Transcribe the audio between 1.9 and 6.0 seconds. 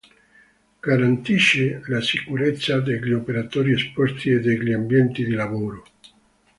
sicurezza degli operatori esposti e degli ambienti di lavoro.